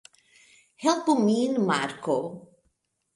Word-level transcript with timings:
Helpu 0.85 1.15
min, 1.27 1.59
Marko! 1.67 2.17